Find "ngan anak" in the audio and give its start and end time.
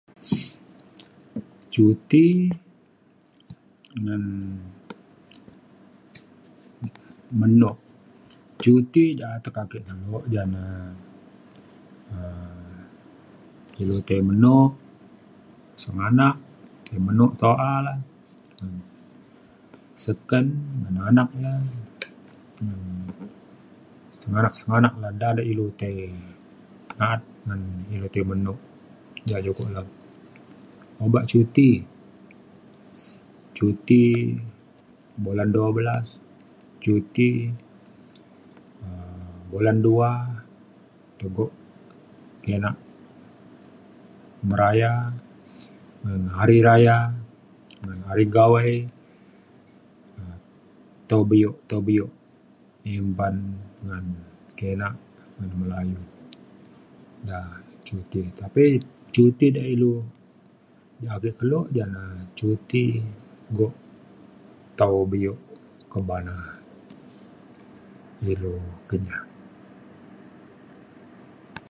20.81-21.29